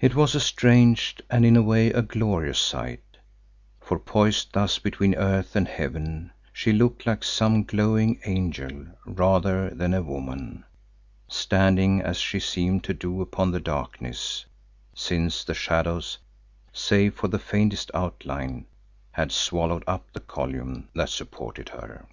[0.00, 3.18] It was a strange and in a way a glorious sight,
[3.80, 9.94] for poised thus between earth and heaven, she looked like some glowing angel rather than
[9.94, 10.64] a woman,
[11.28, 14.46] standing as she seemed to do upon the darkness;
[14.96, 16.18] since the shadows,
[16.72, 18.66] save for the faintest outline,
[19.12, 22.08] had swallowed up the column that supported her.